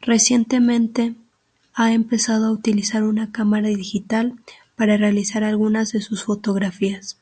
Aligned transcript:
Recientemente, 0.00 1.14
ha 1.74 1.92
empezado 1.92 2.46
a 2.46 2.50
utilizar 2.50 3.02
una 3.02 3.32
cámara 3.32 3.68
digital 3.68 4.32
para 4.76 4.96
realizar 4.96 5.44
algunas 5.44 5.92
de 5.92 6.00
sus 6.00 6.24
fotografías. 6.24 7.18